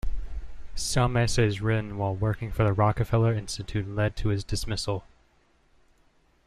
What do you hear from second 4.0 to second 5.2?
to his dismissal.